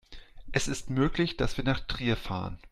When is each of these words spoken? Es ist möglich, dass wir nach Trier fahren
Es 0.51 0.67
ist 0.67 0.89
möglich, 0.89 1.37
dass 1.37 1.57
wir 1.57 1.63
nach 1.63 1.79
Trier 1.81 2.17
fahren 2.17 2.57